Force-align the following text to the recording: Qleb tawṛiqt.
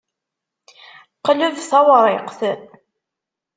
Qleb 1.25 1.55
tawṛiqt. 1.69 2.41